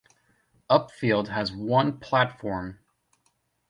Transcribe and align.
Upfield 0.67 1.27
has 1.27 1.51
one 1.51 1.99
platform. 1.99 2.79